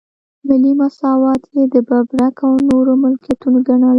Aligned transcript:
ملي 0.47 0.71
مواسسات 0.79 1.41
یې 1.55 1.63
د 1.73 1.75
ببرک 1.87 2.37
او 2.47 2.53
نورو 2.69 2.91
ملکيتونه 3.03 3.59
ګڼل. 3.67 3.89